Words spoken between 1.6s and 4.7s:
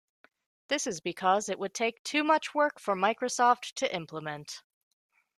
take too much work for Microsoft to implement.